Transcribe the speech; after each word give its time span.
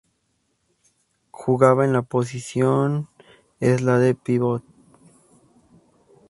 Jugaba 1.29 1.85
en 1.85 1.93
la 1.93 2.01
posición 2.01 3.07
es 3.59 3.81
la 3.83 3.99
de 3.99 4.15
pívot. 4.15 4.63